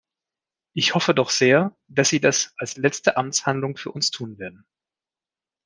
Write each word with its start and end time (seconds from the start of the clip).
Ich 0.73 0.95
hoffe 0.95 1.13
doch 1.13 1.29
sehr, 1.29 1.77
dass 1.87 2.09
Sie 2.09 2.19
das 2.19 2.55
als 2.57 2.75
letzte 2.75 3.17
Amtshandlung 3.17 3.77
für 3.77 3.91
uns 3.91 4.09
tun 4.09 4.39
werden. 4.39 4.65